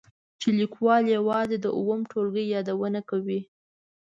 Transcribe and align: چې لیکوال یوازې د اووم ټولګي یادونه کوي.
چې 0.39 0.49
لیکوال 0.59 1.03
یوازې 1.17 1.57
د 1.61 1.65
اووم 1.77 2.01
ټولګي 2.11 2.45
یادونه 2.55 2.99
کوي. 3.09 3.41